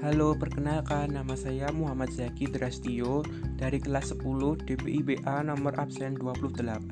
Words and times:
Halo, 0.00 0.32
perkenalkan 0.32 1.12
nama 1.12 1.36
saya 1.36 1.68
Muhammad 1.76 2.08
Zaki 2.08 2.48
Drastio 2.48 3.20
dari 3.60 3.76
kelas 3.76 4.16
10 4.16 4.64
DPIBA 4.64 5.44
nomor 5.44 5.76
absen 5.76 6.16
28. 6.16 6.88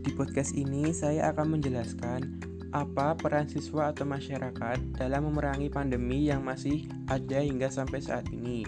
Di 0.00 0.10
podcast 0.16 0.56
ini 0.56 0.96
saya 0.96 1.28
akan 1.28 1.60
menjelaskan 1.60 2.40
apa 2.72 3.20
peran 3.20 3.52
siswa 3.52 3.92
atau 3.92 4.08
masyarakat 4.08 4.96
dalam 4.96 5.28
memerangi 5.28 5.68
pandemi 5.68 6.32
yang 6.32 6.40
masih 6.40 6.88
ada 7.12 7.44
hingga 7.44 7.68
sampai 7.68 8.00
saat 8.00 8.24
ini. 8.32 8.64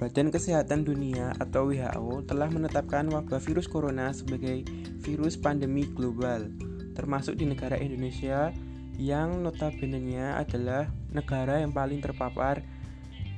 Badan 0.00 0.32
Kesehatan 0.32 0.88
Dunia 0.88 1.36
atau 1.36 1.68
WHO 1.68 2.24
telah 2.24 2.48
menetapkan 2.48 3.12
wabah 3.12 3.44
virus 3.44 3.68
corona 3.68 4.08
sebagai 4.08 4.64
virus 5.04 5.36
pandemi 5.36 5.84
global, 5.84 6.48
termasuk 6.96 7.36
di 7.36 7.44
negara 7.44 7.76
Indonesia 7.76 8.56
yang 9.00 9.40
notabene 9.40 10.20
adalah 10.36 10.88
negara 11.12 11.60
yang 11.60 11.72
paling 11.72 12.00
terpapar 12.00 12.60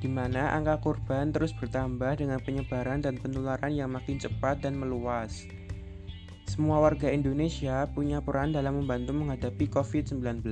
di 0.05 0.11
mana 0.11 0.53
angka 0.53 0.83
korban 0.85 1.33
terus 1.33 1.55
bertambah 1.55 2.19
dengan 2.19 2.37
penyebaran 2.43 3.01
dan 3.01 3.17
penularan 3.17 3.73
yang 3.73 3.89
makin 3.89 4.21
cepat 4.21 4.61
dan 4.61 4.77
meluas. 4.77 5.47
Semua 6.45 6.77
warga 6.77 7.09
Indonesia 7.09 7.89
punya 7.89 8.21
peran 8.21 8.53
dalam 8.53 8.77
membantu 8.77 9.17
menghadapi 9.17 9.65
COVID-19. 9.65 10.45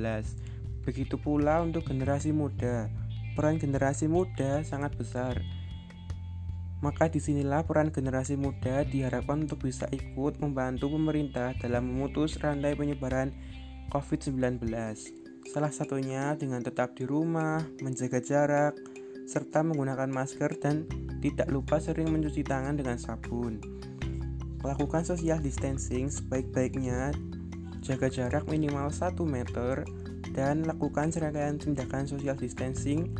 Begitu 0.82 1.16
pula 1.16 1.62
untuk 1.62 1.86
generasi 1.86 2.34
muda. 2.34 2.90
Peran 3.38 3.62
generasi 3.62 4.10
muda 4.10 4.66
sangat 4.66 4.98
besar. 4.98 5.38
Maka 6.82 7.08
di 7.08 7.22
sinilah 7.22 7.64
peran 7.64 7.88
generasi 7.94 8.36
muda 8.36 8.84
diharapkan 8.84 9.48
untuk 9.48 9.64
bisa 9.64 9.88
ikut 9.94 10.36
membantu 10.42 10.92
pemerintah 10.92 11.56
dalam 11.56 11.88
memutus 11.88 12.36
rantai 12.42 12.76
penyebaran 12.76 13.32
COVID-19. 13.92 14.62
Salah 15.50 15.72
satunya 15.72 16.32
dengan 16.38 16.64
tetap 16.64 16.96
di 16.96 17.04
rumah, 17.04 17.60
menjaga 17.84 18.22
jarak, 18.22 18.76
serta 19.24 19.64
menggunakan 19.64 20.08
masker 20.08 20.56
dan 20.60 20.88
tidak 21.24 21.48
lupa 21.48 21.80
sering 21.80 22.12
mencuci 22.12 22.44
tangan 22.44 22.76
dengan 22.76 23.00
sabun. 23.00 23.60
Lakukan 24.64 25.04
social 25.04 25.40
distancing 25.40 26.08
sebaik-baiknya, 26.08 27.12
jaga 27.84 28.08
jarak 28.08 28.48
minimal 28.48 28.88
1 28.88 29.12
meter, 29.28 29.84
dan 30.32 30.64
lakukan 30.64 31.12
serangkaian 31.12 31.60
tindakan 31.60 32.08
social 32.08 32.36
distancing 32.36 33.12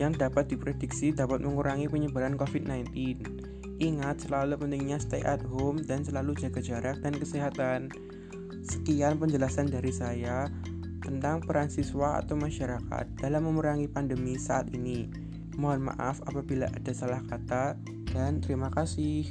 yang 0.00 0.14
dapat 0.14 0.48
diprediksi 0.50 1.14
dapat 1.14 1.42
mengurangi 1.42 1.86
penyebaran 1.86 2.34
COVID-19. 2.38 2.94
Ingat 3.82 4.26
selalu 4.26 4.58
pentingnya 4.62 5.02
stay 5.02 5.22
at 5.26 5.42
home 5.42 5.82
dan 5.82 6.06
selalu 6.06 6.38
jaga 6.38 6.62
jarak 6.62 7.02
dan 7.02 7.14
kesehatan. 7.18 7.90
Sekian 8.62 9.18
penjelasan 9.18 9.66
dari 9.66 9.90
saya 9.90 10.46
tentang 11.02 11.42
peran 11.42 11.66
siswa 11.66 12.22
atau 12.22 12.38
masyarakat 12.38 13.18
dalam 13.18 13.50
memerangi 13.50 13.90
pandemi 13.90 14.38
saat 14.38 14.70
ini. 14.70 15.10
Mohon 15.58 15.92
maaf 15.92 16.22
apabila 16.24 16.70
ada 16.70 16.92
salah 16.94 17.20
kata, 17.26 17.76
dan 18.14 18.38
terima 18.38 18.70
kasih. 18.70 19.26